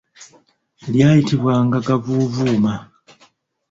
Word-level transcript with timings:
Lyayitibwanga 0.91 1.77
gavuuvuuma. 1.87 2.73